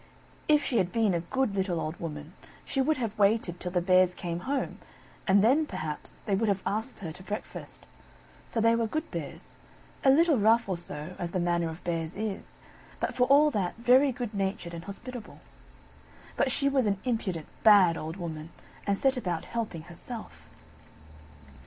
If 0.47 0.65
she 0.65 0.79
had 0.79 0.91
been 0.91 1.13
a 1.13 1.19
good 1.19 1.53
little 1.53 1.79
old 1.79 1.95
Woman, 1.99 2.33
she 2.65 2.81
would 2.81 2.97
have 2.97 3.15
waited 3.19 3.59
till 3.59 3.69
the 3.69 3.81
Bears 3.81 4.15
came 4.15 4.39
home, 4.49 4.79
and 5.27 5.43
then, 5.43 5.67
perhaps, 5.67 6.17
they 6.25 6.33
would 6.33 6.49
have 6.49 6.63
asked 6.65 7.01
her 7.01 7.11
to 7.11 7.21
breakfast; 7.21 7.85
for 8.49 8.61
they 8.61 8.75
were 8.75 8.87
good 8.87 9.11
Bears 9.11 9.53
a 10.03 10.09
little 10.09 10.39
rough 10.39 10.67
or 10.67 10.75
so, 10.75 11.13
as 11.19 11.33
the 11.33 11.39
manner 11.39 11.69
of 11.69 11.83
Bears 11.83 12.15
is, 12.15 12.57
but 12.99 13.13
for 13.13 13.25
all 13.27 13.51
that 13.51 13.75
very 13.75 14.11
good 14.11 14.33
natured 14.33 14.73
and 14.73 14.85
hospitable. 14.85 15.39
But 16.35 16.51
she 16.51 16.67
was 16.67 16.87
an 16.87 16.97
impudent, 17.03 17.45
bad 17.63 17.95
old 17.95 18.17
Woman, 18.17 18.49
and 18.87 18.97
set 18.97 19.17
about 19.17 19.45
helping 19.45 19.83
herself. 19.83 20.49